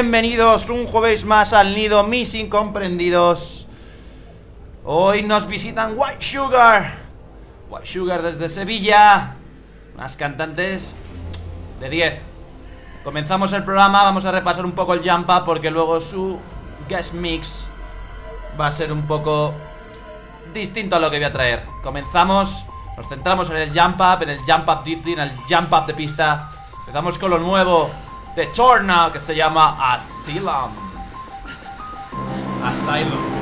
Bienvenidos 0.00 0.70
un 0.70 0.86
jueves 0.86 1.24
más 1.24 1.52
al 1.52 1.74
nido, 1.74 2.04
mis 2.04 2.32
incomprendidos. 2.34 3.66
Hoy 4.84 5.24
nos 5.24 5.48
visitan 5.48 5.94
White 5.96 6.22
Sugar. 6.24 6.98
White 7.68 7.84
Sugar 7.84 8.22
desde 8.22 8.48
Sevilla. 8.48 9.34
Más 9.96 10.16
cantantes 10.16 10.94
de 11.80 11.90
10. 11.90 12.20
Comenzamos 13.02 13.52
el 13.52 13.64
programa, 13.64 14.04
vamos 14.04 14.24
a 14.24 14.30
repasar 14.30 14.64
un 14.64 14.70
poco 14.70 14.94
el 14.94 15.00
Jump 15.00 15.28
Up 15.30 15.44
porque 15.44 15.68
luego 15.68 16.00
su 16.00 16.38
guest 16.88 17.12
mix 17.14 17.66
va 18.58 18.68
a 18.68 18.72
ser 18.72 18.92
un 18.92 19.04
poco 19.04 19.52
distinto 20.54 20.94
a 20.94 21.00
lo 21.00 21.10
que 21.10 21.16
voy 21.16 21.26
a 21.26 21.32
traer. 21.32 21.64
Comenzamos, 21.82 22.64
nos 22.96 23.08
centramos 23.08 23.50
en 23.50 23.56
el 23.56 23.70
Jump 23.70 24.00
Up, 24.00 24.22
en 24.22 24.28
el 24.28 24.38
Jump 24.46 24.68
Up 24.68 24.84
Deeply, 24.84 25.14
en 25.14 25.18
el 25.18 25.36
Jump 25.50 25.72
Up 25.72 25.86
de 25.86 25.94
pista. 25.94 26.52
Empezamos 26.86 27.18
con 27.18 27.30
lo 27.30 27.40
nuevo 27.40 27.90
de 28.38 28.46
Torna 28.54 29.10
que 29.12 29.18
se 29.18 29.34
llama 29.34 29.76
Asylum. 29.94 30.70
Asylum. 32.62 33.37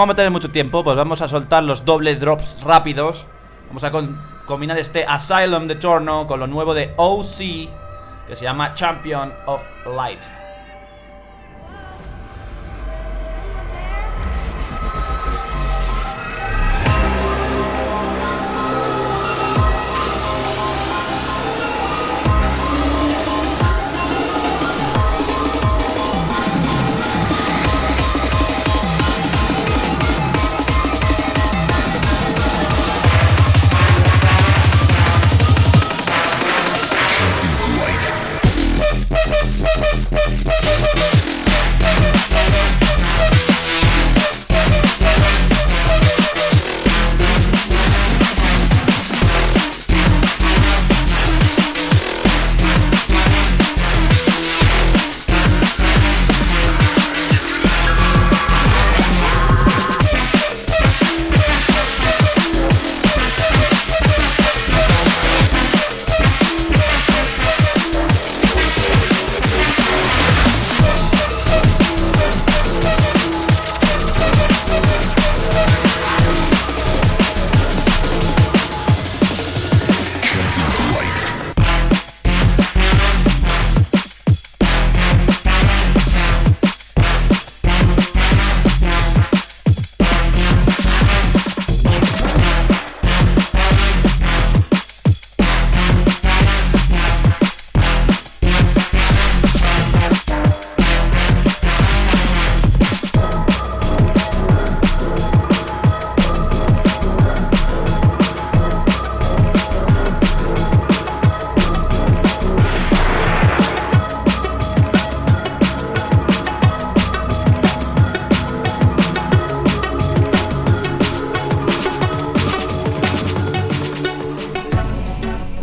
Vamos 0.00 0.14
a 0.14 0.16
tener 0.16 0.30
mucho 0.30 0.50
tiempo, 0.50 0.82
pues 0.82 0.96
vamos 0.96 1.20
a 1.20 1.28
soltar 1.28 1.62
los 1.62 1.84
doble 1.84 2.16
drops 2.16 2.62
rápidos. 2.62 3.26
Vamos 3.68 3.84
a 3.84 3.92
combinar 4.46 4.78
este 4.78 5.04
Asylum 5.04 5.66
de 5.66 5.74
Torno 5.74 6.26
con 6.26 6.40
lo 6.40 6.46
nuevo 6.46 6.72
de 6.72 6.94
OC, 6.96 7.68
que 8.26 8.34
se 8.34 8.44
llama. 8.44 8.74
Champion 8.74 9.30
of 9.44 9.62
light. 9.94 10.39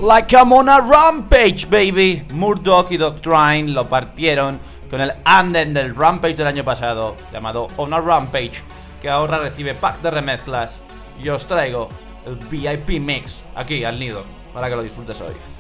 Like 0.08 0.34
I'm 0.34 0.54
on 0.54 0.70
a 0.70 0.80
rampage, 0.80 1.70
baby. 1.70 2.24
Murdoch 2.34 2.90
y 2.92 2.98
Doctrine 2.98 3.74
lo 3.74 3.90
partieron 3.90 4.58
con 4.90 5.02
el 5.02 5.12
anden 5.26 5.74
del 5.74 5.94
Rampage 5.94 6.38
del 6.38 6.48
año 6.48 6.64
pasado, 6.64 7.18
llamado 7.34 7.68
On 7.76 7.94
a 7.94 8.00
Rampage, 8.00 8.64
que 9.02 9.10
ahora 9.10 9.40
recibe 9.40 9.76
pack 9.76 10.02
de 10.02 10.12
remezclas. 10.12 10.80
Y 11.22 11.28
os 11.28 11.46
traigo 11.46 11.90
el 12.26 12.36
VIP 12.36 13.02
Mix 13.02 13.44
aquí 13.56 13.84
al 13.84 14.00
nido, 14.00 14.24
para 14.54 14.70
que 14.70 14.78
lo 14.78 14.84
disfrutes 14.84 15.20
hoy. 15.20 15.57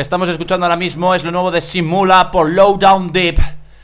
Estamos 0.00 0.28
escuchando 0.28 0.64
ahora 0.64 0.76
mismo 0.76 1.14
es 1.14 1.24
lo 1.24 1.30
nuevo 1.30 1.50
de 1.50 1.60
Simula 1.60 2.30
por 2.30 2.48
Low 2.48 2.78
Down 2.78 3.12
Deep. 3.12 3.38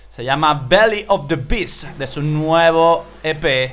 Se 0.09 0.25
llama 0.25 0.55
Belly 0.69 1.05
of 1.09 1.27
the 1.27 1.37
Beast 1.37 1.85
de 1.99 2.07
su 2.07 2.23
nuevo 2.23 3.05
EP, 3.23 3.73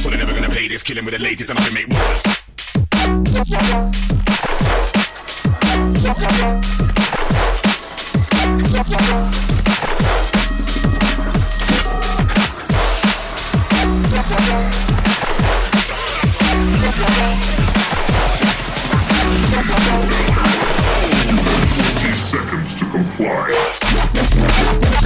So 0.00 0.10
they're 0.10 0.18
never 0.18 0.32
gonna 0.32 0.48
play 0.48 0.68
this, 0.68 0.82
killing 0.82 1.04
with 1.04 1.14
the 1.14 1.22
latest 1.22 1.50
and 1.50 1.58
I 1.58 1.62
can 1.62 1.74
make 1.74 1.88
seconds 22.28 22.78
to 22.78 22.84
comply. 22.90 24.97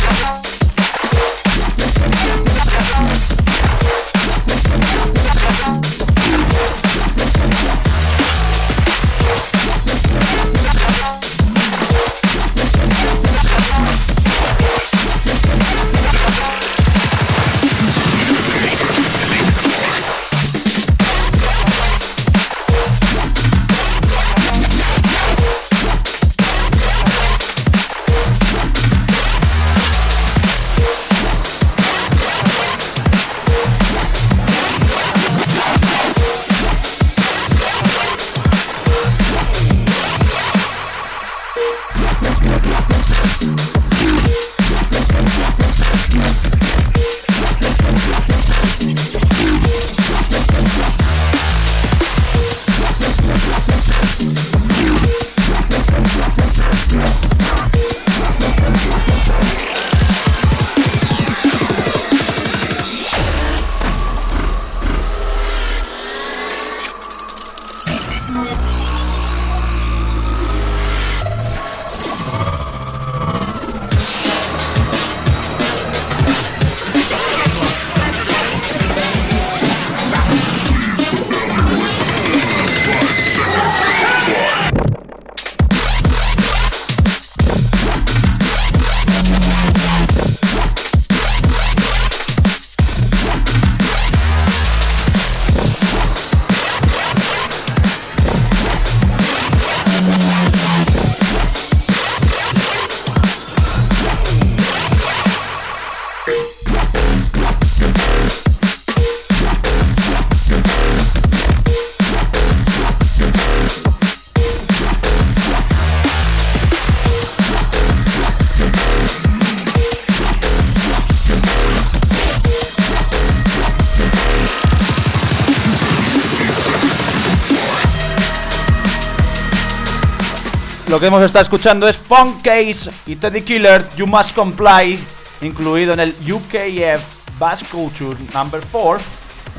Que 131.02 131.08
hemos 131.08 131.24
estado 131.24 131.42
escuchando 131.42 131.88
es 131.88 131.96
Funk 131.96 132.42
Case 132.44 132.88
y 133.06 133.16
Teddy 133.16 133.42
Killer, 133.42 133.84
You 133.96 134.06
Must 134.06 134.36
Comply, 134.36 134.96
incluido 135.40 135.94
en 135.94 135.98
el 135.98 136.14
UKF 136.32 137.02
Bass 137.40 137.64
Culture 137.64 138.16
Number 138.32 138.62
4, 138.70 139.04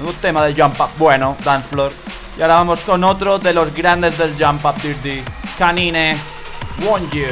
un 0.05 0.13
tema 0.21 0.45
de 0.45 0.53
Jump 0.55 0.79
Up 0.79 0.87
bueno, 0.97 1.35
Dance 1.43 1.67
Floor. 1.67 1.91
Y 2.37 2.41
ahora 2.43 2.55
vamos 2.55 2.79
con 2.81 3.03
otro 3.03 3.39
de 3.39 3.53
los 3.53 3.73
grandes 3.73 4.17
del 4.17 4.33
Jump 4.39 4.63
Up 4.63 4.81
Dirty, 4.81 5.21
Canine, 5.59 6.15
Want 6.85 7.11
You, 7.11 7.25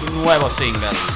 su 0.00 0.12
nuevo 0.14 0.50
single. 0.58 1.13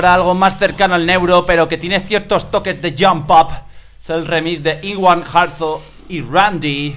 Ahora 0.00 0.14
algo 0.14 0.34
más 0.34 0.58
cercano 0.58 0.94
al 0.94 1.04
neuro, 1.04 1.44
pero 1.44 1.68
que 1.68 1.76
tiene 1.76 2.00
ciertos 2.00 2.50
toques 2.50 2.80
de 2.80 2.96
jump 2.98 3.30
up. 3.30 3.52
Es 4.00 4.08
el 4.08 4.26
remix 4.26 4.62
de 4.62 4.80
Iwan 4.82 5.22
Harzo 5.30 5.82
y 6.08 6.22
Randy 6.22 6.96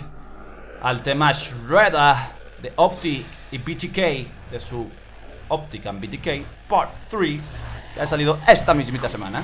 al 0.81 1.03
tema 1.03 1.33
Shredder 1.33 2.15
de 2.62 2.72
Opti 2.77 3.25
y 3.51 3.57
BTK 3.57 4.51
de 4.51 4.60
su 4.62 4.89
Optic 5.50 5.86
and 5.86 6.00
BTK 6.00 6.45
Part 6.69 6.91
3 7.10 7.41
que 7.93 8.01
ha 8.01 8.07
salido 8.07 8.39
esta 8.48 8.74
mismita 8.74 9.10
semana. 9.10 9.43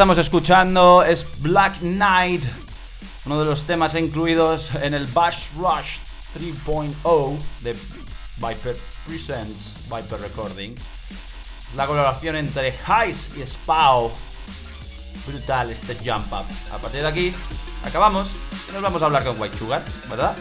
Estamos 0.00 0.16
escuchando 0.16 1.02
es 1.02 1.26
Black 1.42 1.80
Knight, 1.80 2.42
uno 3.26 3.38
de 3.38 3.44
los 3.44 3.66
temas 3.66 3.94
incluidos 3.94 4.74
en 4.76 4.94
el 4.94 5.06
Bash 5.08 5.48
Rush 5.58 5.98
3.0 6.38 7.38
de 7.60 7.76
Viper 8.36 8.78
Presents 9.06 9.74
Viper 9.94 10.18
Recording. 10.22 10.74
La 11.76 11.86
colaboración 11.86 12.36
entre 12.36 12.68
Heist 12.68 13.36
y 13.36 13.46
Spao. 13.46 14.10
Brutal 15.26 15.68
este 15.68 15.94
jump 15.96 16.32
up. 16.32 16.46
A 16.72 16.78
partir 16.78 17.02
de 17.02 17.06
aquí, 17.06 17.34
acabamos 17.84 18.28
y 18.70 18.72
nos 18.72 18.80
vamos 18.80 19.02
a 19.02 19.04
hablar 19.04 19.22
con 19.22 19.38
White 19.38 19.58
Sugar, 19.58 19.82
¿verdad? 20.08 20.34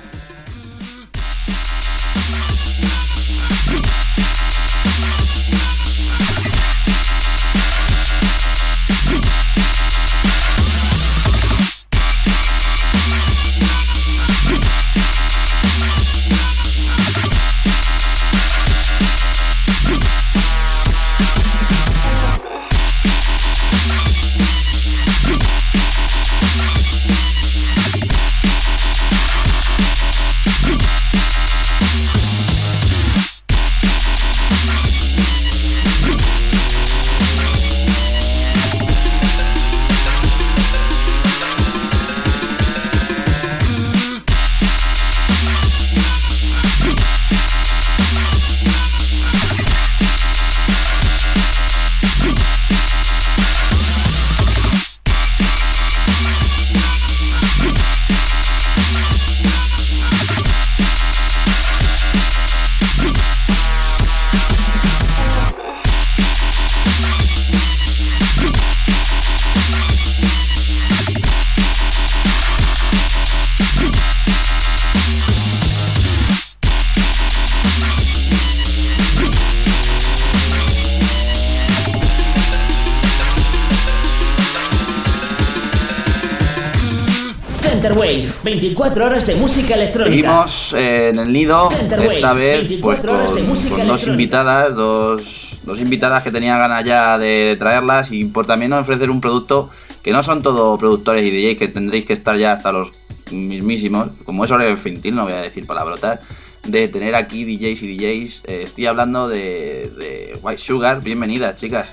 24 88.50 89.06
horas 89.06 89.28
de 89.28 89.36
música 89.36 89.76
electrónica. 89.76 90.12
Seguimos 90.12 90.74
eh, 90.74 91.10
en 91.10 91.20
el 91.20 91.32
nido, 91.32 91.70
Center 91.70 92.00
esta 92.00 92.30
Waves, 92.30 92.40
vez 92.40 92.58
24 92.60 92.82
pues 92.82 93.00
con, 93.00 93.10
horas 93.10 93.36
de 93.36 93.42
música 93.44 93.76
con 93.76 93.88
dos 93.88 94.08
invitadas, 94.08 94.76
dos, 94.76 95.60
dos 95.64 95.80
invitadas 95.80 96.24
que 96.24 96.32
tenía 96.32 96.58
ganas 96.58 96.84
ya 96.84 97.18
de 97.20 97.56
traerlas 97.60 98.12
y 98.12 98.26
por 98.26 98.48
también 98.48 98.74
ofrecer 98.74 99.12
un 99.12 99.22
producto 99.22 99.70
que 100.02 100.12
no 100.12 100.24
son 100.24 100.42
todos 100.42 100.80
productores 100.80 101.28
y 101.28 101.30
DJs 101.30 101.60
que 101.60 101.68
tendréis 101.68 102.06
que 102.06 102.14
estar 102.14 102.38
ya 102.38 102.54
hasta 102.54 102.72
los 102.72 102.92
mismísimos, 103.30 104.10
como 104.26 104.46
es 104.46 104.50
hora 104.52 104.68
infantil, 104.68 105.16
no 105.16 105.26
voy 105.26 105.34
a 105.34 105.42
decir 105.42 105.68
palabrotas, 105.68 106.20
de 106.64 106.88
tener 106.88 107.14
aquí 107.14 107.46
DJs 107.46 107.84
y 107.84 107.98
DJs. 107.98 108.42
Eh, 108.48 108.62
estoy 108.64 108.88
hablando 108.88 109.28
de, 109.28 109.92
de 109.96 110.40
White 110.42 110.62
Sugar, 110.62 111.02
bienvenidas 111.02 111.56
chicas, 111.58 111.92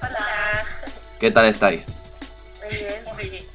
Hola. 0.00 0.18
¿qué 1.18 1.32
tal 1.32 1.46
estáis? 1.46 1.80
Muy 2.62 2.76
bien, 2.76 3.14
muy 3.16 3.30
bien. 3.30 3.47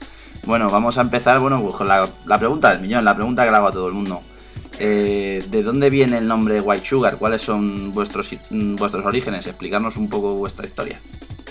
Bueno, 0.46 0.70
vamos 0.70 0.98
a 0.98 1.02
empezar 1.02 1.40
bueno, 1.40 1.62
pues 1.62 1.76
con 1.76 1.88
la, 1.88 2.06
pregunta 2.38 2.72
del 2.72 2.82
millón, 2.82 3.06
la 3.06 3.16
pregunta 3.16 3.46
que 3.46 3.52
le 3.52 3.56
hago 3.56 3.68
a 3.68 3.72
todo 3.72 3.88
el 3.88 3.94
mundo. 3.94 4.22
Eh, 4.78 5.42
¿De 5.48 5.64
dónde 5.64 5.90
viene 5.90 6.18
el 6.18 6.28
nombre 6.28 6.60
White 6.60 6.86
Sugar? 6.86 7.16
¿Cuáles 7.16 7.42
son 7.42 7.94
vuestros, 7.94 8.30
mm, 8.50 8.76
vuestros 8.76 9.06
orígenes? 9.06 9.48
Explicarnos 9.48 9.96
un 9.96 10.10
poco 10.10 10.36
vuestra 10.36 10.66
historia. 10.66 11.00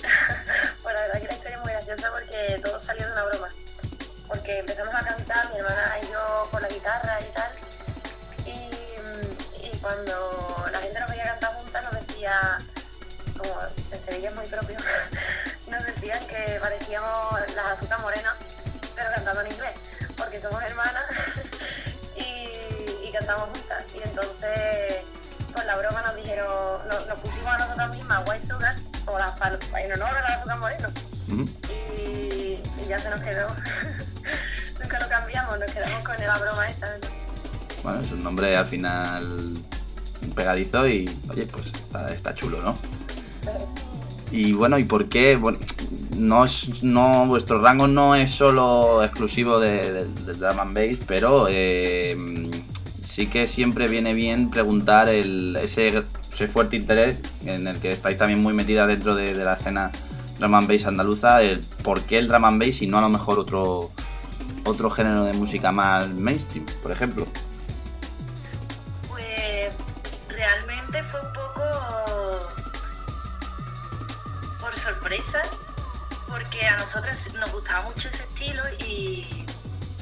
Bueno, 0.82 0.98
la 0.98 1.06
verdad 1.06 1.20
que 1.22 1.28
la 1.28 1.34
historia 1.34 1.56
es 1.56 1.62
muy 1.62 1.72
graciosa 1.72 2.10
porque 2.10 2.60
todo 2.62 2.78
salió 2.78 3.06
de 3.06 3.12
una 3.12 3.24
broma. 3.24 3.48
Porque 4.28 4.58
empezamos 4.58 4.94
a 4.94 5.00
cantar, 5.00 5.48
mi 5.50 5.58
hermana 5.58 5.94
y 6.02 6.12
yo 6.12 6.48
con 6.50 6.60
la 6.60 6.68
guitarra 6.68 7.18
y 7.20 7.32
tal. 7.32 7.52
Y, 8.44 9.66
y 9.66 9.78
cuando 9.78 10.66
la 10.70 10.78
gente 10.80 11.00
nos 11.00 11.08
veía 11.08 11.24
cantar 11.24 11.54
juntas 11.54 11.82
nos 11.84 12.06
decía, 12.06 12.58
como 13.38 13.54
en 13.90 14.02
Sevilla 14.02 14.28
es 14.28 14.34
muy 14.34 14.46
propio, 14.46 14.76
nos 15.70 15.86
decían 15.86 16.26
que 16.26 16.58
parecíamos 16.60 17.40
las 17.54 17.78
azúcar 17.78 18.00
morenas, 18.02 18.36
pero 18.94 19.10
cantando 19.14 19.40
en 19.42 19.52
inglés. 19.52 19.72
Porque 20.16 20.40
somos 20.40 20.62
hermanas 20.62 21.04
y, 22.16 23.08
y 23.08 23.12
cantamos 23.12 23.48
juntas. 23.50 23.84
Y 23.94 24.02
entonces 24.02 25.04
con 25.52 25.66
la 25.66 25.76
broma 25.76 26.02
nos 26.02 26.16
dijeron, 26.16 26.48
nos, 26.88 27.06
nos 27.06 27.18
pusimos 27.18 27.52
a 27.52 27.58
nosotras 27.58 27.90
mismas 27.90 28.22
White 28.26 28.46
Sugar, 28.46 28.76
como 29.04 29.18
las 29.18 29.34
en 29.78 29.92
honor 29.92 30.16
a 30.16 30.22
las 30.22 30.38
azúcar 30.38 30.58
moreno. 30.58 30.88
Y, 31.28 32.60
y 32.80 32.86
ya 32.88 32.98
se 32.98 33.10
nos 33.10 33.20
quedó. 33.20 33.48
Nunca 34.82 34.98
lo 34.98 35.08
cambiamos, 35.08 35.58
nos 35.58 35.70
quedamos 35.70 36.04
con 36.04 36.16
la 36.18 36.38
broma 36.38 36.68
esa. 36.68 36.86
¿no? 36.98 37.08
Bueno, 37.82 38.00
es 38.00 38.10
un 38.12 38.22
nombre 38.22 38.56
al 38.56 38.66
final 38.66 39.58
pegadizo 40.34 40.88
y, 40.88 41.10
oye, 41.30 41.46
pues 41.46 41.66
está, 41.66 42.12
está 42.12 42.34
chulo, 42.34 42.62
¿no? 42.62 42.74
Y 44.30 44.52
bueno, 44.52 44.78
¿y 44.78 44.84
por 44.84 45.08
qué? 45.08 45.36
Bueno, 45.36 45.58
no 46.16 46.44
es, 46.44 46.82
no, 46.82 47.26
vuestro 47.26 47.60
rango 47.60 47.86
no 47.86 48.14
es 48.14 48.30
solo 48.32 49.02
exclusivo 49.02 49.58
de- 49.60 49.92
de- 49.92 50.04
del 50.24 50.38
drum 50.38 50.60
and 50.60 50.74
bass, 50.74 50.98
pero 51.06 51.46
eh, 51.50 52.16
sí 53.06 53.26
que 53.26 53.46
siempre 53.46 53.88
viene 53.88 54.14
bien 54.14 54.50
preguntar 54.50 55.08
el, 55.08 55.56
ese, 55.62 56.02
ese 56.32 56.48
fuerte 56.48 56.76
interés 56.76 57.18
en 57.44 57.66
el 57.66 57.78
que 57.78 57.90
estáis 57.90 58.18
también 58.18 58.40
muy 58.40 58.52
metida 58.54 58.86
dentro 58.86 59.14
de, 59.14 59.34
de 59.34 59.44
la 59.44 59.54
escena 59.54 59.90
drum 60.38 60.54
and 60.54 60.68
bass 60.68 60.86
andaluza, 60.86 61.42
el 61.42 61.60
por 61.82 62.02
qué 62.02 62.18
el 62.18 62.28
drum 62.28 62.44
and 62.44 62.60
bass 62.64 62.82
y 62.82 62.86
no 62.86 62.98
a 62.98 63.02
lo 63.02 63.08
mejor 63.08 63.38
otro, 63.38 63.90
otro 64.64 64.90
género 64.90 65.24
de 65.24 65.32
música 65.34 65.72
más 65.72 66.08
mainstream, 66.08 66.66
por 66.82 66.90
ejemplo. 66.92 67.26
Pues 69.08 69.76
realmente 70.28 71.02
fue 71.04 71.20
un 71.20 71.32
poco 71.32 72.48
por 74.60 74.78
sorpresa, 74.78 75.42
porque 76.32 76.66
a 76.66 76.78
nosotros 76.78 77.34
nos 77.34 77.52
gustaba 77.52 77.84
mucho 77.84 78.08
ese 78.08 78.22
estilo 78.22 78.62
y 78.78 79.44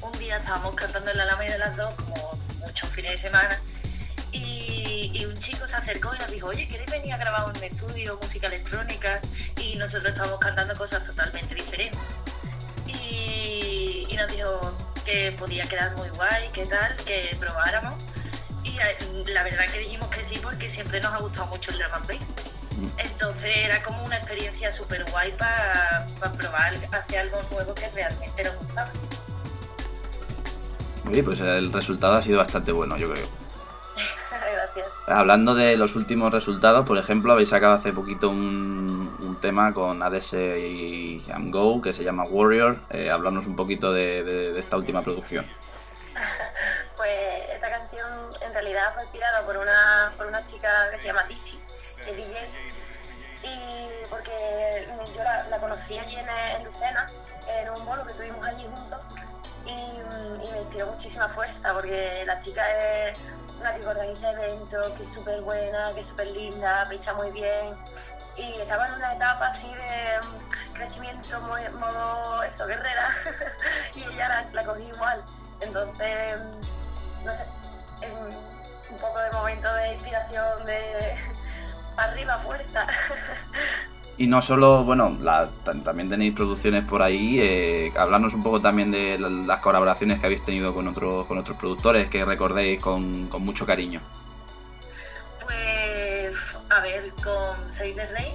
un 0.01 0.17
día 0.17 0.37
estábamos 0.37 0.77
cantando 0.77 1.11
en 1.11 1.17
la 1.17 1.25
Alameda 1.25 1.55
de 1.55 1.59
las 1.59 1.77
dos, 1.77 1.93
como 1.97 2.39
muchos 2.61 2.89
fines 2.91 3.11
de 3.11 3.19
semana, 3.19 3.61
y, 4.31 5.25
un 5.27 5.37
chico 5.41 5.67
se 5.67 5.75
acercó 5.75 6.15
y 6.15 6.19
nos 6.19 6.31
dijo, 6.31 6.47
oye, 6.47 6.69
¿queréis 6.69 6.91
venir 6.91 7.15
a 7.15 7.17
grabar 7.17 7.49
un 7.49 7.65
estudio, 7.65 8.19
música 8.23 8.47
electrónica? 8.47 9.21
Y 9.57 9.75
nosotros 9.77 10.13
estábamos 10.13 10.39
cantando 10.39 10.77
cosas 10.77 11.05
totalmente 11.05 11.55
diferentes. 11.55 11.99
Y, 12.87 14.07
y 14.09 14.17
nos 14.17 14.31
dijo 14.31 14.61
que 15.05 15.33
podía 15.33 15.65
quedar 15.65 15.97
muy 15.97 16.09
guay, 16.11 16.49
que 16.51 16.65
tal, 16.67 16.95
que 17.05 17.37
probáramos. 17.41 17.95
Y 18.63 18.79
eh, 18.79 19.25
la 19.27 19.43
verdad 19.43 19.67
que 19.67 19.81
dijimos 19.81 20.09
que 20.11 20.25
sí 20.25 20.39
porque 20.41 20.71
siempre 20.71 21.01
nos 21.01 21.13
ha 21.13 21.19
gustado 21.19 21.47
mucho 21.47 21.71
el 21.71 21.79
drum 21.79 21.95
and 21.95 22.07
bass. 22.07 22.60
Entonces 22.99 23.57
era 23.57 23.83
como 23.83 24.03
una 24.05 24.17
experiencia 24.17 24.71
súper 24.73 25.05
guay 25.11 25.33
para 25.33 26.07
probar 26.37 26.75
hacia 26.93 27.21
algo 27.21 27.41
nuevo 27.51 27.75
que 27.75 27.89
realmente 27.91 28.45
nos 28.45 28.57
gustaba. 28.57 28.91
Oye, 31.09 31.23
pues 31.23 31.41
el 31.41 31.73
resultado 31.73 32.15
ha 32.15 32.23
sido 32.23 32.39
bastante 32.39 32.73
bueno, 32.73 32.97
yo 32.97 33.11
creo. 33.13 33.27
Gracias. 34.31 34.87
Hablando 35.07 35.55
de 35.55 35.77
los 35.77 35.97
últimos 35.97 36.33
resultados, 36.33 36.87
por 36.87 36.99
ejemplo, 36.99 37.33
habéis 37.33 37.49
sacado 37.49 37.75
hace 37.75 37.93
poquito 37.93 38.29
un, 38.29 39.17
un 39.21 39.41
tema 39.41 39.73
con 39.73 40.03
ADS 40.03 40.35
y 40.35 41.23
Go 41.51 41.83
que 41.83 41.93
se 41.93 42.05
llama 42.05 42.25
Warrior. 42.25 42.77
Eh, 42.91 43.11
hablarnos 43.11 43.47
un 43.47 43.57
poquito 43.57 43.93
de, 43.93 44.23
de- 44.23 44.53
de 44.53 44.61
esta 44.61 44.77
última 44.77 45.03
producción. 45.03 45.45
Pues 46.97 47.49
esta 47.55 47.71
canción 47.71 48.07
en 48.45 48.53
realidad 48.53 48.93
fue 48.93 49.05
inspirada 49.05 49.41
por 49.47 49.57
una, 49.57 50.13
por 50.19 50.27
una 50.27 50.45
chica 50.45 50.69
que 50.91 50.99
se 50.99 51.07
llama 51.07 51.23
Dizzy, 51.25 51.59
que 52.05 52.11
es 52.11 52.17
DJ. 52.17 52.37
Y 53.43 54.05
porque 54.11 54.89
yo 55.17 55.23
la, 55.25 55.45
la 55.49 55.59
conocí 55.59 55.99
allí 55.99 56.17
en, 56.17 56.29
en 56.29 56.65
Lucena, 56.65 57.07
en 57.49 57.71
un 57.71 57.85
bolo 57.87 58.05
que 58.07 58.13
tuvimos 58.15 58.45
allí 58.47 58.67
juntos. 58.75 59.01
Y, 59.67 59.75
mm, 59.75 60.41
y 60.43 60.51
me 60.53 60.59
inspiró 60.61 60.87
muchísima 60.87 61.29
fuerza 61.29 61.73
porque 61.75 62.23
la 62.27 62.39
chica 62.41 62.63
es 63.09 63.19
una 63.61 63.75
que 63.75 63.87
organiza 63.87 64.31
eventos, 64.33 64.93
que 64.97 65.03
es 65.03 65.13
súper 65.13 65.41
buena, 65.43 65.93
que 65.95 66.01
es 66.01 66.09
súper 66.09 66.27
linda, 66.29 66.87
pincha 66.89 67.13
muy 67.15 67.31
bien. 67.31 67.77
Y 68.37 68.59
estaba 68.61 68.87
en 68.89 68.95
una 68.95 69.13
etapa 69.15 69.49
así 69.49 69.69
de 69.69 70.19
mm, 70.23 70.73
crecimiento, 70.75 71.41
mo- 71.43 71.79
modo 71.79 72.43
eso, 72.43 72.67
guerrera. 72.67 73.09
y 73.95 74.05
ella 74.05 74.29
la, 74.29 74.49
la 74.53 74.65
cogí 74.65 74.85
igual. 74.85 75.23
Entonces, 75.61 76.39
mm, 76.39 77.25
no 77.27 77.35
sé, 77.35 77.45
es 78.01 78.11
un, 78.13 78.29
un 78.91 78.97
poco 78.99 79.19
de 79.19 79.31
momento 79.33 79.73
de 79.75 79.93
inspiración, 79.95 80.65
de 80.65 81.17
arriba, 81.97 82.37
fuerza. 82.39 82.87
Y 84.19 84.27
no 84.27 84.43
solo, 84.43 84.85
bueno, 84.85 85.17
la- 85.23 85.49
también 85.83 86.11
tenéis 86.11 86.35
producciones 86.35 86.85
por 86.85 87.01
ahí. 87.01 87.39
Eh, 87.41 87.91
hablarnos 87.97 88.35
un 88.35 88.43
poco 88.43 88.61
también 88.61 88.91
de 88.91 89.19
la- 89.19 89.31
las 89.31 89.61
colaboraciones 89.61 90.21
que 90.21 90.27
habéis 90.27 90.43
tenido 90.45 90.75
con 90.75 90.87
otros, 90.89 91.25
con 91.27 91.39
otros 91.39 91.57
productores 91.57 92.11
que 92.11 92.23
recordéis 92.27 92.83
con, 92.83 93.29
con 93.29 93.43
mucho 93.43 93.65
cariño. 93.65 94.03
Pues, 95.43 96.37
a 96.69 96.81
ver, 96.81 97.11
con 97.23 97.73
Save 97.73 97.93
the 97.95 98.07
Rey 98.09 98.33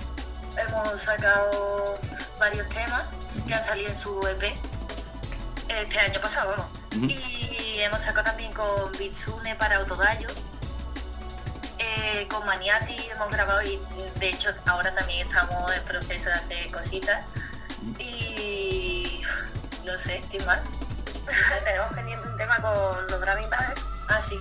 hemos 0.57 1.01
sacado 1.01 1.99
varios 2.39 2.67
temas 2.69 3.07
que 3.47 3.53
han 3.53 3.63
salido 3.63 3.89
en 3.89 3.95
su 3.95 4.19
EP 4.27 4.53
este 5.69 5.99
año 5.99 6.19
pasado, 6.19 6.51
vamos. 6.57 7.11
Y 7.11 7.79
hemos 7.81 7.99
sacado 8.01 8.23
también 8.23 8.51
con 8.53 8.91
Bitsune 8.97 9.53
para 9.55 9.75
Autogallo. 9.77 10.29
Eh, 11.79 12.27
con 12.29 12.45
Maniati 12.45 12.95
hemos 13.11 13.29
grabado 13.29 13.61
y 13.61 13.79
de 14.19 14.29
hecho 14.29 14.49
ahora 14.65 14.93
también 14.95 15.27
estamos 15.27 15.71
en 15.73 15.83
proceso 15.83 16.29
de 16.29 16.35
hacer 16.35 16.71
cositas. 16.71 17.23
Y 17.99 19.21
no 19.85 19.97
sé, 19.99 20.21
¿qué 20.31 20.39
más? 20.45 20.61
Tenemos 21.65 21.93
pendiente 21.93 22.27
un 22.27 22.37
tema 22.37 22.57
con 22.61 23.07
los 23.07 23.19
Graving 23.21 23.49
Brothers. 23.49 23.81
Ah, 24.09 24.21
sí. 24.21 24.35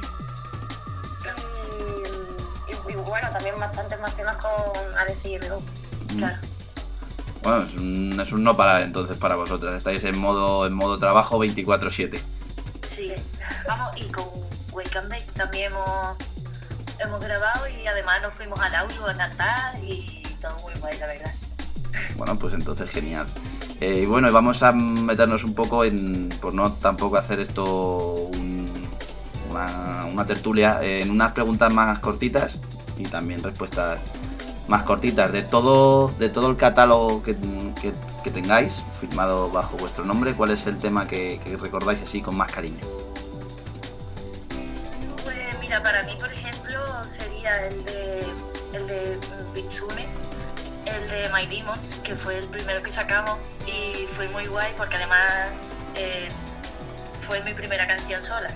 Y, 2.68 2.72
y- 2.72 2.92
y 2.92 2.96
bueno, 2.96 3.28
también 3.32 3.58
bastantes 3.58 3.98
más 4.00 4.14
temas 4.16 4.36
con 4.36 4.52
ADS 4.98 5.24
y 5.26 5.38
MGO. 5.38 5.62
Claro. 6.18 6.36
Bueno, 7.42 7.64
es 7.64 7.74
un, 7.74 8.20
es 8.20 8.32
un 8.32 8.42
no 8.44 8.56
parar 8.56 8.82
entonces 8.82 9.16
para 9.16 9.34
vosotras. 9.36 9.74
Estáis 9.74 10.02
en 10.04 10.18
modo, 10.18 10.66
en 10.66 10.72
modo 10.74 10.98
trabajo 10.98 11.38
24-7. 11.38 12.20
Sí. 12.86 13.12
Vamos, 13.66 13.88
y 13.96 14.04
con 14.10 14.24
Wake 14.72 14.96
and 14.98 15.10
Bake 15.10 15.30
también 15.32 15.72
hemos, 15.72 16.16
hemos 17.00 17.20
grabado 17.20 17.68
y 17.68 17.86
además 17.86 18.22
nos 18.22 18.34
fuimos 18.34 18.58
al 18.60 18.74
audio 18.74 19.06
a 19.06 19.14
cantar 19.14 19.76
y 19.82 20.22
todo 20.40 20.56
muy 20.62 20.74
guay, 20.80 20.98
la 20.98 21.06
verdad. 21.06 21.32
Bueno, 22.16 22.38
pues 22.38 22.54
entonces 22.54 22.90
genial. 22.90 23.26
Eh, 23.80 24.00
y 24.02 24.06
bueno, 24.06 24.30
vamos 24.32 24.62
a 24.62 24.72
meternos 24.72 25.44
un 25.44 25.54
poco 25.54 25.84
en, 25.84 26.28
por 26.40 26.54
no 26.54 26.72
tampoco 26.72 27.16
hacer 27.16 27.40
esto 27.40 27.64
un- 28.34 28.88
una, 29.50 30.04
una 30.06 30.24
tertulia, 30.26 30.78
eh, 30.82 31.02
en 31.02 31.10
unas 31.10 31.32
preguntas 31.32 31.72
más 31.72 31.98
cortitas 32.00 32.54
y 32.98 33.04
también 33.04 33.42
respuestas 33.42 34.00
más 34.68 34.82
cortitas. 34.84 35.30
De 35.32 35.42
todo, 35.42 36.08
de 36.18 36.28
todo 36.28 36.50
el 36.50 36.56
catálogo 36.56 37.22
que, 37.22 37.36
que- 37.80 37.92
que 38.22 38.30
tengáis 38.30 38.82
firmado 39.00 39.50
bajo 39.50 39.76
vuestro 39.76 40.04
nombre, 40.04 40.32
¿cuál 40.34 40.50
es 40.52 40.66
el 40.66 40.78
tema 40.78 41.06
que, 41.06 41.40
que 41.44 41.56
recordáis 41.56 42.00
así 42.02 42.22
con 42.22 42.36
más 42.36 42.50
cariño? 42.50 42.80
Pues 45.22 45.36
mira, 45.60 45.82
para 45.82 46.02
mí, 46.04 46.16
por 46.18 46.32
el 47.44 47.84
de, 47.84 48.24
el 48.72 48.86
de 48.86 49.18
Bitsune, 49.52 50.06
el 50.86 51.08
de 51.08 51.28
My 51.32 51.46
Demons, 51.46 51.94
que 52.02 52.16
fue 52.16 52.38
el 52.38 52.46
primero 52.46 52.82
que 52.82 52.90
sacamos 52.90 53.38
y 53.66 54.06
fue 54.14 54.28
muy 54.28 54.46
guay 54.46 54.72
porque 54.76 54.96
además 54.96 55.48
eh, 55.94 56.28
fue 57.20 57.42
mi 57.42 57.52
primera 57.52 57.86
canción 57.86 58.22
sola. 58.22 58.50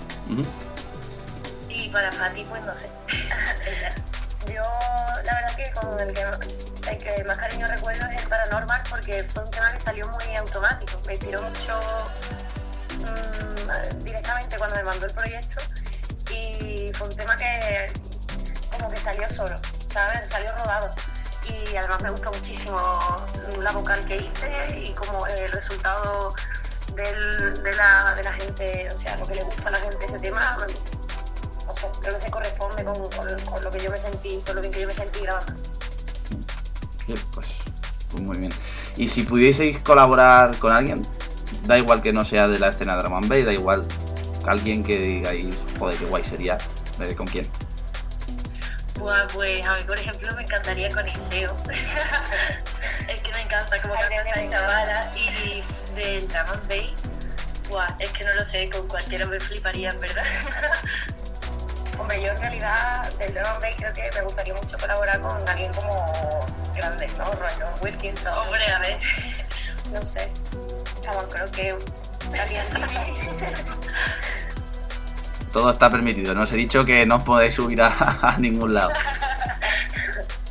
Y 1.68 1.88
para 1.90 2.10
Fati, 2.12 2.44
pues 2.44 2.64
no 2.64 2.76
sé. 2.76 2.90
Yo, 4.46 4.62
la 5.24 5.34
verdad 5.34 5.56
que 5.56 5.70
con 5.72 6.00
el 6.00 6.14
que, 6.14 6.90
el 6.90 6.98
que 6.98 7.24
más 7.24 7.36
cariño 7.36 7.66
recuerdo 7.66 8.06
es 8.06 8.22
el 8.22 8.28
Paranormal 8.28 8.82
porque 8.88 9.22
fue 9.22 9.44
un 9.44 9.50
tema 9.50 9.70
que 9.72 9.80
salió 9.80 10.08
muy 10.08 10.36
automático. 10.36 10.98
Me 11.06 11.14
inspiró 11.14 11.42
mucho 11.42 11.78
mm, 12.98 14.04
directamente 14.04 14.56
cuando 14.56 14.76
me 14.76 14.84
mandó 14.84 15.06
el 15.06 15.12
proyecto 15.12 15.60
y 16.30 16.90
fue 16.94 17.08
un 17.08 17.16
tema 17.16 17.36
que 17.36 17.92
como 18.78 18.90
que 18.90 18.96
salió 18.98 19.28
solo, 19.28 19.56
¿sabes? 19.92 20.28
Salió 20.30 20.50
rodado. 20.56 20.94
Y 21.46 21.76
además 21.76 22.02
me 22.02 22.10
gustó 22.10 22.30
muchísimo 22.32 22.78
la 23.60 23.72
vocal 23.72 24.04
que 24.04 24.16
hice 24.16 24.78
y 24.78 24.92
como 24.94 25.26
el 25.26 25.50
resultado 25.52 26.34
del- 26.94 27.62
de, 27.62 27.74
la, 27.74 28.14
de 28.16 28.22
la 28.24 28.32
gente, 28.32 28.88
o 28.92 28.96
sea, 28.96 29.16
lo 29.16 29.26
que 29.26 29.36
le 29.36 29.42
gusta 29.44 29.68
a 29.68 29.72
la 29.72 29.78
gente 29.78 30.04
ese 30.04 30.18
tema, 30.18 30.56
no 31.66 31.74
sé, 31.74 31.86
creo 32.02 32.14
que 32.14 32.20
se 32.20 32.30
corresponde 32.30 32.84
con, 32.84 32.94
con- 33.10 33.40
con 33.46 33.64
lo 33.64 33.70
que 33.70 33.80
yo 33.80 33.90
me 33.90 33.98
sentí, 33.98 34.42
con 34.46 34.56
lo 34.56 34.60
bien 34.60 34.72
que 34.72 34.80
yo 34.82 34.86
me 34.86 34.94
sentí 34.94 35.20
grabando. 35.20 35.54
Sí, 37.06 37.14
pues, 37.34 37.46
pues 38.10 38.22
muy 38.22 38.36
bien. 38.38 38.52
Y 38.96 39.08
si 39.08 39.22
pudieseis 39.22 39.80
colaborar 39.82 40.54
con 40.58 40.72
alguien, 40.72 41.06
da 41.64 41.78
igual 41.78 42.02
que 42.02 42.12
no 42.12 42.24
sea 42.24 42.46
de 42.48 42.58
la 42.58 42.68
escena 42.68 42.96
de 42.96 43.02
and 43.16 43.28
Bass, 43.28 43.44
da 43.46 43.52
igual 43.52 43.86
alguien 44.46 44.82
que 44.84 44.98
digáis, 44.98 45.54
joder, 45.78 45.96
qué 45.96 46.04
guay 46.06 46.24
sería, 46.24 46.58
eh, 47.00 47.14
¿con 47.14 47.26
quién? 47.26 47.48
Buah, 48.98 49.28
pues 49.28 49.64
a 49.64 49.76
mí, 49.76 49.84
por 49.84 49.98
ejemplo, 49.98 50.34
me 50.34 50.42
encantaría 50.42 50.90
con 50.90 51.06
Iseo. 51.06 51.56
es 53.08 53.20
que 53.20 53.32
me 53.32 53.42
encanta 53.42 53.80
como 53.80 53.94
canta 53.94 54.16
esta 54.16 54.50
chavala. 54.50 55.12
Y 55.14 55.62
del 55.94 56.28
and 56.36 56.68
Bass, 56.68 56.92
buah, 57.68 57.96
es 58.00 58.10
que 58.10 58.24
no 58.24 58.34
lo 58.34 58.44
sé, 58.44 58.68
con 58.70 58.88
cualquiera 58.88 59.26
me 59.26 59.38
fliparía, 59.38 59.92
verdad. 59.92 60.24
Hombre, 61.98 62.22
yo 62.22 62.28
en 62.28 62.40
realidad 62.40 63.12
del 63.14 63.38
and 63.38 63.60
bass 63.60 63.74
creo 63.76 63.92
que 63.92 64.10
me 64.14 64.22
gustaría 64.22 64.54
mucho 64.54 64.76
colaborar 64.78 65.20
con 65.20 65.48
alguien 65.48 65.72
como 65.74 66.46
grande, 66.74 67.08
¿no? 67.18 67.30
Rollo 67.32 67.68
Wilkinson. 67.80 68.36
Hombre, 68.36 68.66
a 68.70 68.78
ver. 68.80 68.98
No 69.92 70.02
sé. 70.02 70.30
Vamos, 71.06 71.24
creo 71.32 71.50
que 71.50 71.74
alguien 72.38 72.62
Todo 75.52 75.70
está 75.70 75.90
permitido, 75.90 76.34
no 76.34 76.42
os 76.42 76.52
he 76.52 76.56
dicho 76.56 76.84
que 76.84 77.06
no 77.06 77.16
os 77.16 77.22
podéis 77.22 77.54
subir 77.54 77.80
a, 77.82 78.36
ningún 78.38 78.74
lado. 78.74 78.90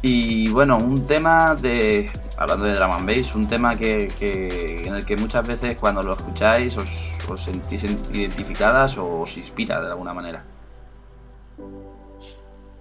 Y 0.02 0.50
bueno, 0.50 0.78
un 0.78 1.06
tema 1.08 1.56
de. 1.56 2.12
Hablando 2.38 2.66
de 2.66 2.74
drum 2.76 2.92
and 2.92 3.08
bass, 3.08 3.34
un 3.34 3.48
tema 3.48 3.76
que, 3.76 4.08
que- 4.20 4.84
en 4.86 4.94
el 4.94 5.06
que 5.06 5.18
muchas 5.18 5.48
veces 5.48 5.76
cuando 5.78 6.04
lo 6.04 6.14
escucháis 6.14 6.78
os, 6.78 6.90
os 7.28 7.44
sentís 7.44 7.84
identificadas 7.84 8.96
o 8.98 9.22
os 9.22 9.38
inspira 9.38 9.82
de 9.82 9.88
alguna 9.88 10.14
manera. 10.14 10.44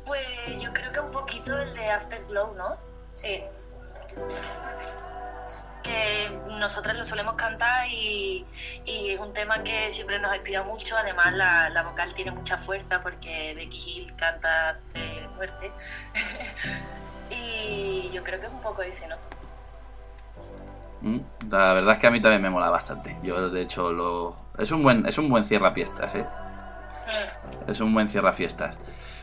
Pues 0.04 0.62
yo 0.62 0.70
creo 0.74 0.92
que 0.92 1.00
un 1.00 1.10
poquito 1.10 1.56
el 1.58 1.72
de 1.74 1.90
Afterglow, 1.90 2.54
¿no? 2.54 2.76
Sí. 3.12 3.42
Que 5.86 6.30
nosotras 6.58 6.96
lo 6.96 7.04
solemos 7.04 7.34
cantar 7.34 7.86
y, 7.88 8.44
y 8.84 9.10
es 9.10 9.20
un 9.20 9.32
tema 9.32 9.62
que 9.62 9.92
siempre 9.92 10.18
nos 10.18 10.34
inspira 10.34 10.64
mucho. 10.64 10.96
Además, 10.96 11.32
la, 11.32 11.70
la 11.70 11.82
vocal 11.84 12.12
tiene 12.14 12.32
mucha 12.32 12.58
fuerza 12.58 13.02
porque 13.02 13.54
Becky 13.54 13.78
Hill 14.00 14.16
canta 14.16 14.80
de 14.92 15.28
muerte. 15.36 15.70
y 17.30 18.10
yo 18.12 18.24
creo 18.24 18.40
que 18.40 18.46
es 18.46 18.52
un 18.52 18.60
poco 18.60 18.82
ese, 18.82 19.06
¿no? 19.06 19.16
Mm, 21.02 21.20
La 21.50 21.72
verdad 21.74 21.94
es 21.94 21.98
que 22.00 22.06
a 22.06 22.10
mí 22.10 22.20
también 22.20 22.42
me 22.42 22.50
mola 22.50 22.70
bastante. 22.70 23.16
Yo 23.22 23.48
de 23.50 23.62
hecho 23.62 23.92
lo. 23.92 24.36
Es 24.58 24.70
un 24.72 24.82
buen, 24.82 25.06
es 25.06 25.18
un 25.18 25.28
buen 25.28 25.44
cierra 25.44 25.70
fiestas, 25.72 26.14
eh. 26.14 26.26
Es 27.68 27.80
un 27.80 27.94
buen 27.94 28.08
cierra 28.08 28.32
fiestas. 28.32 28.76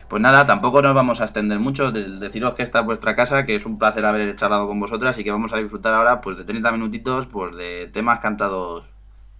Pues 0.08 0.20
nada, 0.22 0.46
tampoco 0.46 0.82
nos 0.82 0.94
vamos 0.94 1.20
a 1.20 1.24
extender 1.24 1.58
mucho. 1.58 1.90
de- 1.92 2.18
deciros 2.18 2.54
que 2.54 2.62
esta 2.62 2.80
es 2.80 2.84
vuestra 2.86 3.16
casa, 3.16 3.44
que 3.46 3.56
es 3.56 3.66
un 3.66 3.78
placer 3.78 4.04
haber 4.06 4.36
charlado 4.36 4.66
con 4.68 4.78
vosotras 4.80 5.18
y 5.18 5.24
que 5.24 5.30
vamos 5.32 5.52
a 5.52 5.58
disfrutar 5.58 5.94
ahora 5.94 6.20
pues 6.20 6.36
de 6.36 6.44
30 6.44 6.70
minutitos 6.72 7.26
pues 7.26 7.56
de 7.56 7.88
temas 7.92 8.20
cantados 8.20 8.84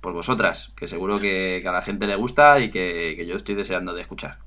por 0.00 0.12
vosotras, 0.12 0.72
que 0.76 0.88
seguro 0.88 1.20
que, 1.20 1.60
que 1.62 1.68
a 1.68 1.72
la 1.72 1.82
gente 1.82 2.06
le 2.06 2.16
gusta 2.16 2.60
y 2.60 2.70
que, 2.70 3.14
que 3.16 3.26
yo 3.26 3.36
estoy 3.36 3.54
deseando 3.54 3.94
de 3.94 4.02
escuchar. 4.02 4.38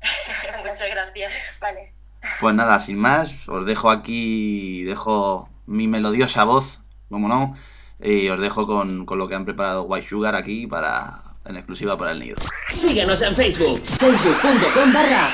Muchas 0.64 0.88
gracias. 0.90 1.32
Vale. 1.60 1.92
Pues 2.40 2.54
nada, 2.54 2.80
sin 2.80 2.98
más, 2.98 3.34
os 3.48 3.66
dejo 3.66 3.90
aquí, 3.90 4.82
dejo 4.84 5.48
mi 5.66 5.88
melodiosa 5.88 6.44
voz, 6.44 6.80
como 7.10 7.28
no, 7.28 7.54
y 8.00 8.28
os 8.28 8.40
dejo 8.40 8.66
con, 8.66 9.04
con 9.06 9.18
lo 9.18 9.28
que 9.28 9.34
han 9.34 9.44
preparado 9.44 9.82
White 9.84 10.08
Sugar 10.08 10.34
aquí 10.34 10.66
para 10.66 11.23
en 11.44 11.56
exclusiva 11.56 11.96
para 11.98 12.12
el 12.12 12.20
nido. 12.20 12.36
Síguenos 12.72 13.22
en 13.22 13.34
Facebook, 13.36 13.80
facebook.com 13.84 14.92
barra 14.92 15.30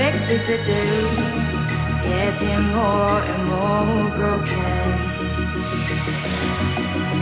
expected 0.00 0.42
to 0.46 0.56
do, 0.64 0.82
getting 2.02 2.62
more 2.72 3.20
and 3.32 3.44
more 3.52 4.10
broken. 4.16 4.88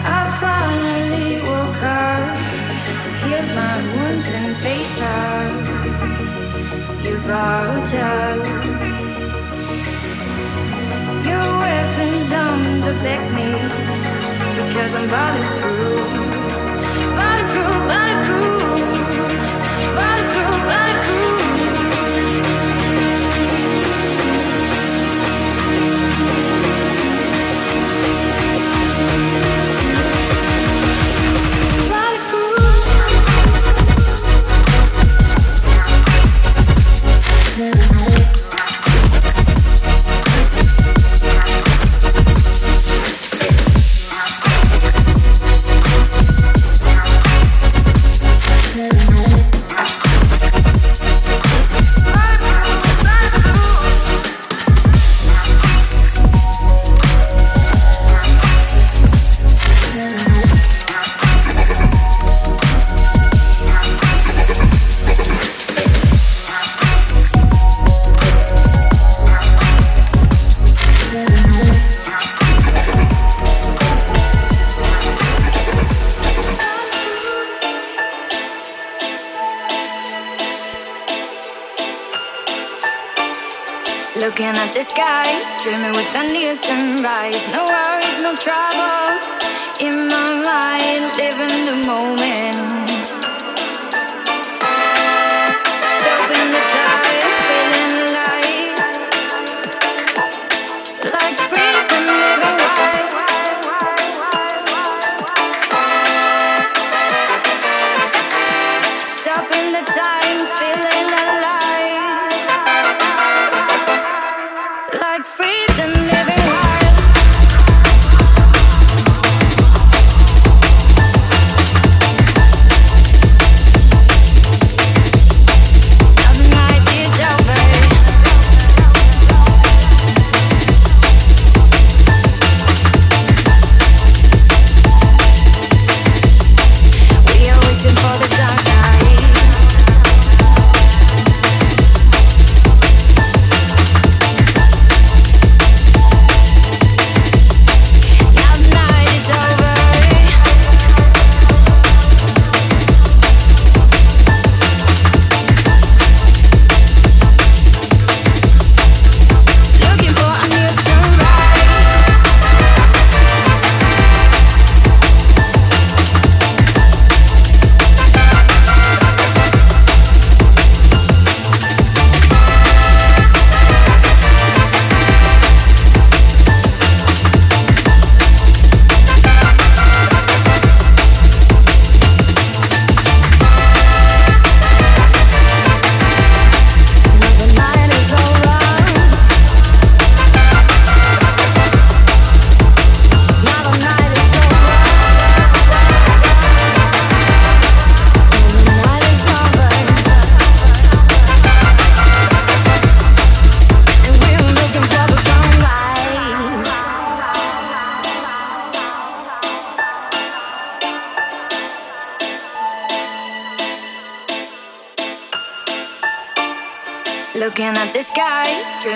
I 0.06 0.20
finally 0.38 1.30
woke 1.42 1.82
up, 1.82 2.38
healed 3.22 3.50
my 3.58 3.74
wounds 3.94 4.28
and 4.30 4.56
face 4.58 5.00
out. 5.00 5.66
You 7.04 7.16
bowed 7.26 7.94
out. 7.94 8.46
Your 11.26 11.48
weapons 11.64 12.30
don't 12.30 12.84
affect 12.92 13.26
me 13.38 13.48
because 14.56 14.92
I'm 14.94 15.08
bulletproof. 15.14 16.10
Bulletproof, 17.18 17.74
bulletproof, 17.90 18.07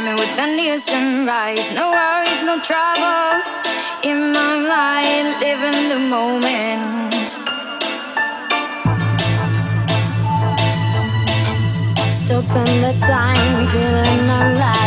dreaming 0.02 0.18
with 0.18 0.36
the 0.36 0.46
near 0.46 0.78
sunrise. 0.78 1.72
No 1.72 1.90
worries, 1.90 2.42
no 2.44 2.60
trouble. 2.60 3.42
In 4.02 4.32
my 4.32 4.56
mind, 4.56 5.40
living 5.40 5.88
the 5.88 5.98
moment. 5.98 7.30
Stopping 12.12 12.80
the 12.80 12.96
time, 13.06 13.66
feeling 13.68 14.30
alive. 14.40 14.81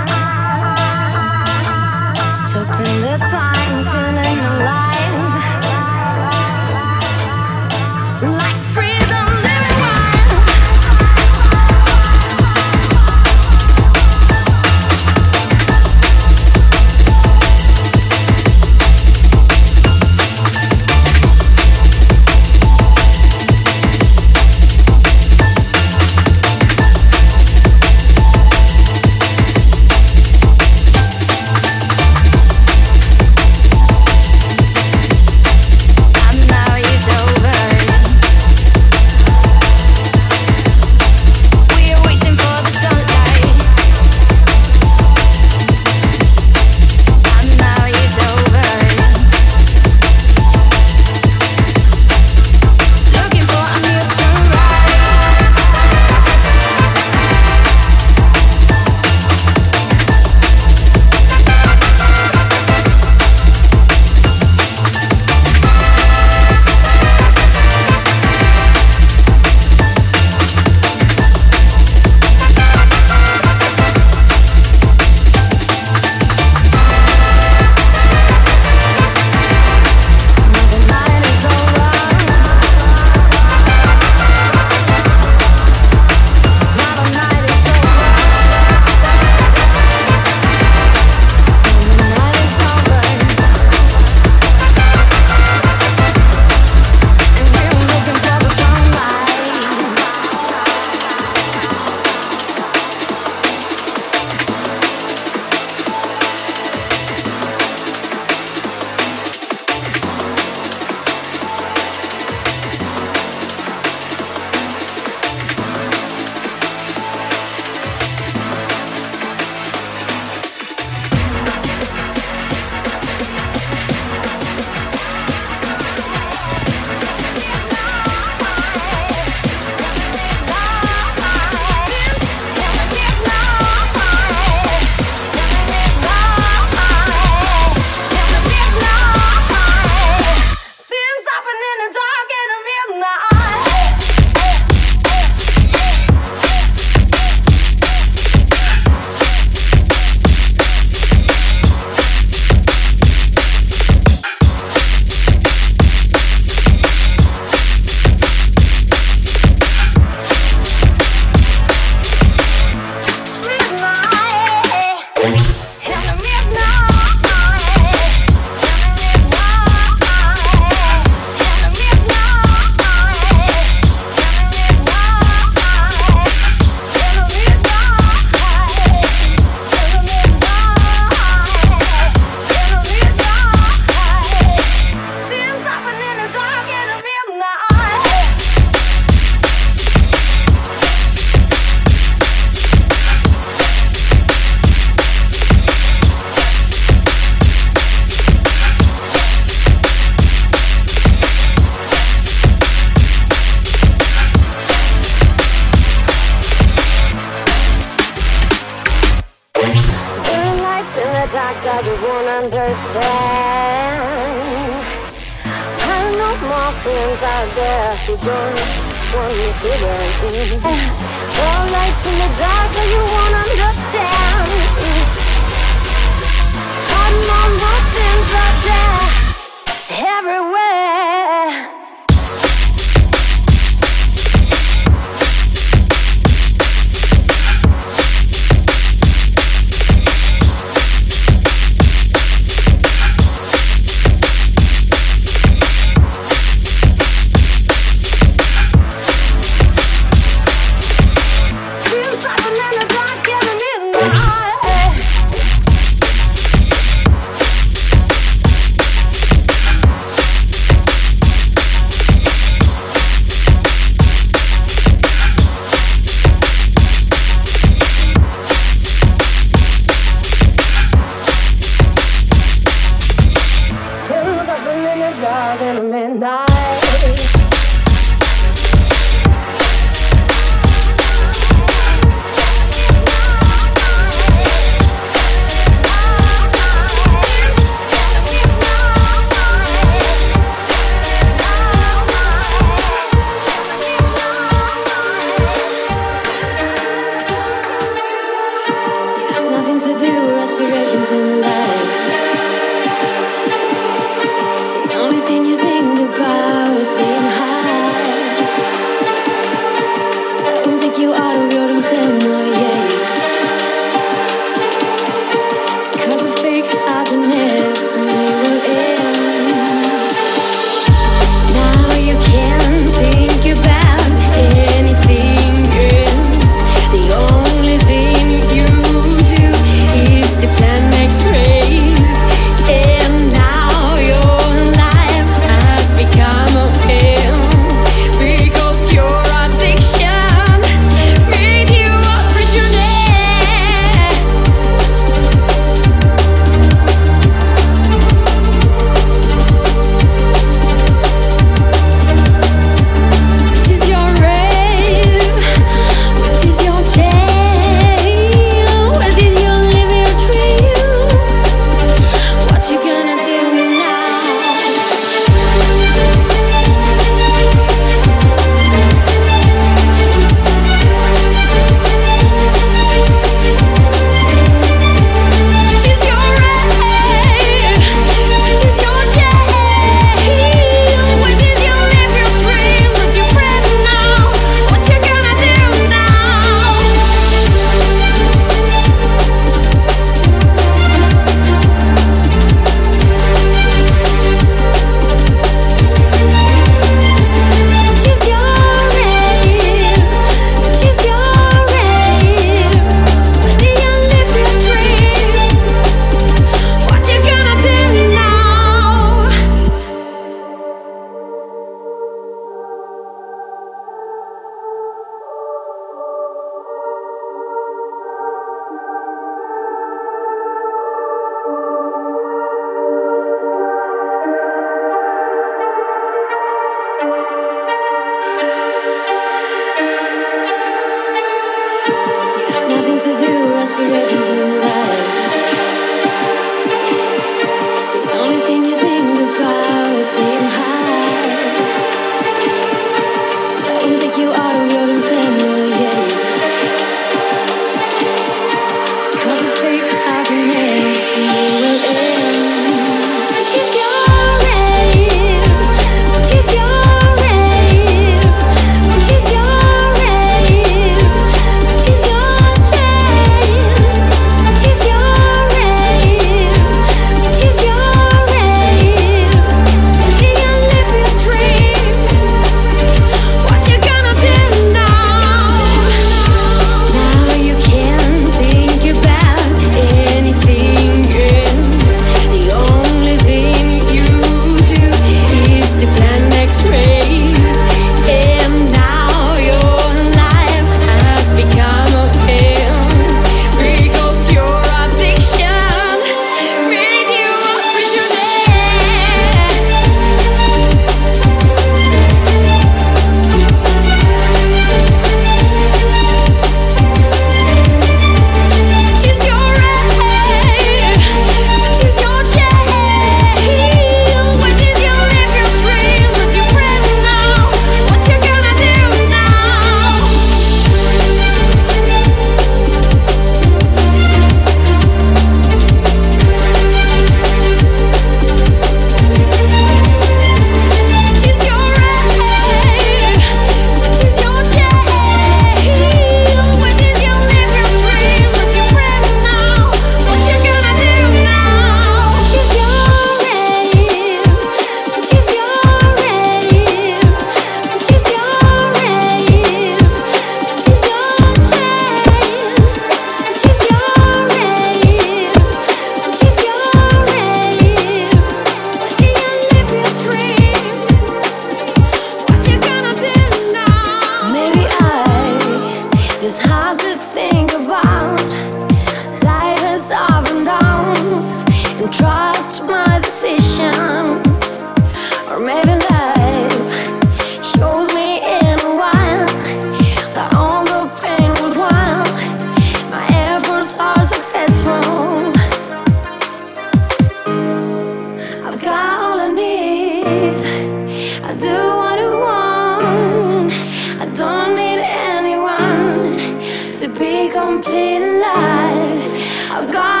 Complete 597.61 597.97
and 597.97 598.19
live. 598.19 599.51
I've 599.51 599.71
got 599.71 600.00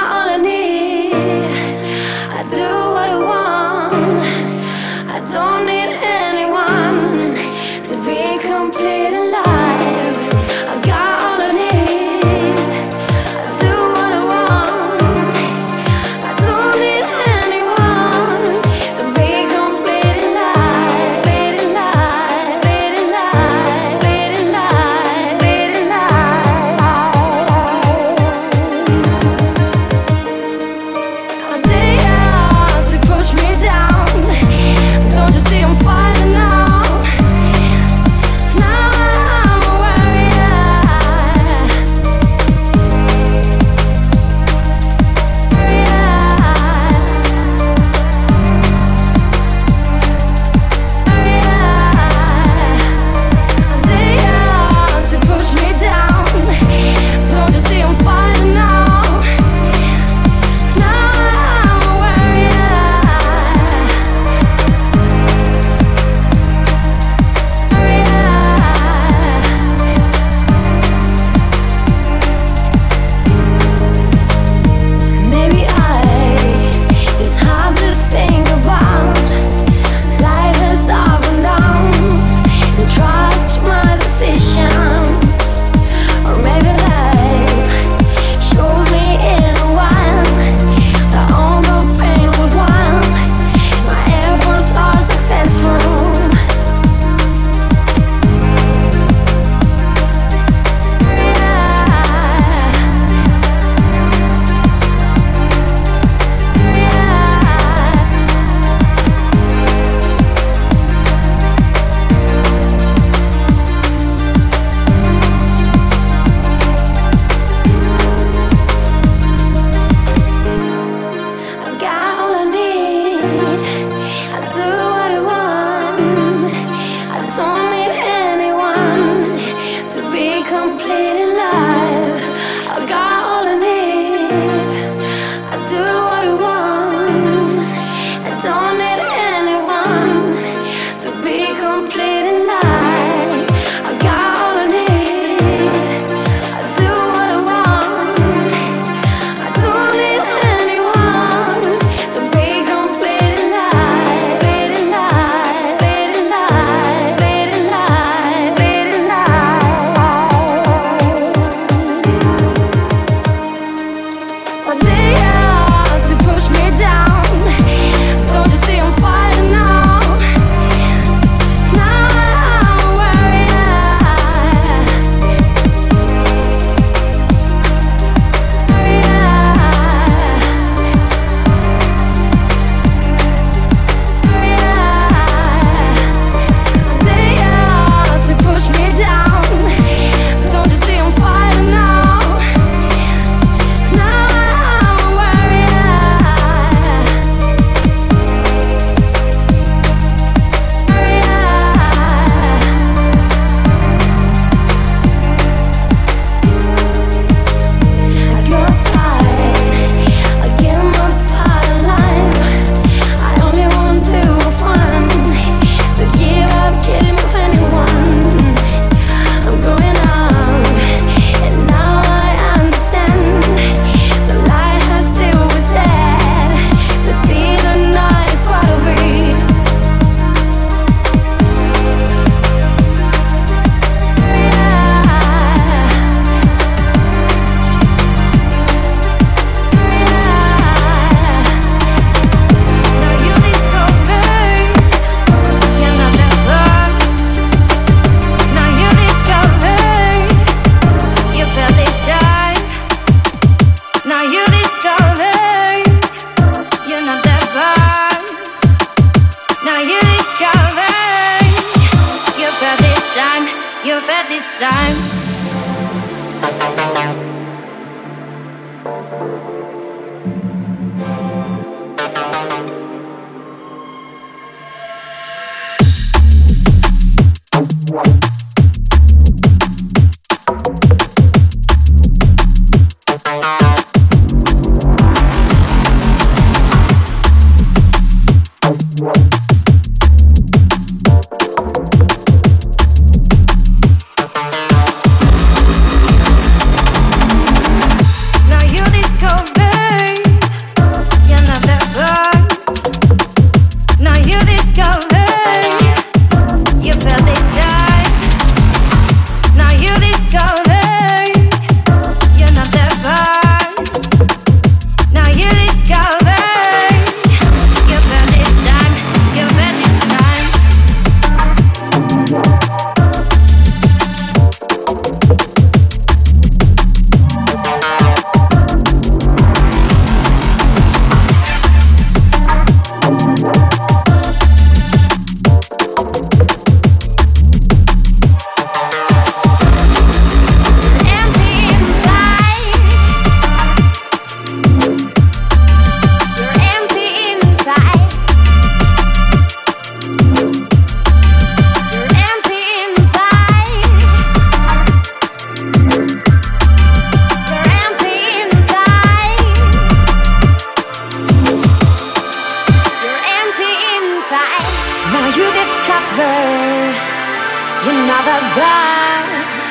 bars. 368.57 369.69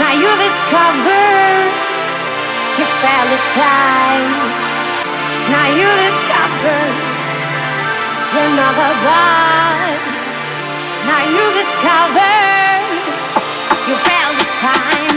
Now 0.00 0.12
you 0.12 0.30
discover 0.46 1.24
you 2.78 2.86
fell 3.00 3.24
this 3.32 3.46
time. 3.56 4.32
Now 5.52 5.68
you 5.78 5.88
discover 6.08 6.78
you're 8.34 8.54
not 8.60 8.74
the 8.80 8.90
bars. 9.06 10.40
Now 11.08 11.22
you 11.34 11.44
discover 11.60 12.32
you 13.88 13.94
fell 13.96 14.30
this 14.38 14.52
time. 14.60 15.15